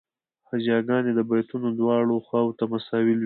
[0.49, 3.19] هجاګانې د بیتونو دواړو خواوو ته مساوي لویږي.